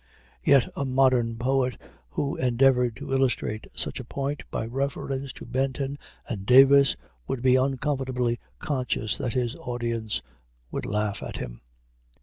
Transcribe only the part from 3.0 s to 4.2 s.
illustrate such a